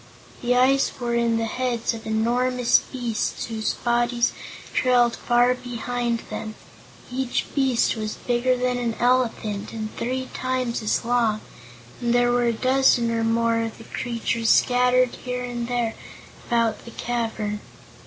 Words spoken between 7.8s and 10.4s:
was bigger than an elephant, and three